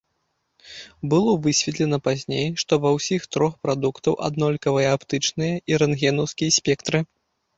Было 1.11 1.31
высветлена 1.47 1.99
пазней, 2.07 2.47
што 2.63 2.79
ва 2.85 2.93
ўсіх 2.97 3.27
трох 3.37 3.53
прадуктаў 3.67 4.13
аднолькавыя 4.27 4.89
аптычныя 4.97 5.53
і 5.73 5.81
рэнтгенаўскія 5.83 6.51
спектры. 6.59 7.05